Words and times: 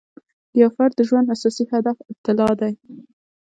د 0.51 0.53
یو 0.61 0.69
فرد 0.75 0.93
د 0.97 1.01
ژوند 1.09 1.27
اساسي 1.35 1.65
هدف 1.73 1.97
ابتلأ 2.11 2.49
دی. 2.61 2.73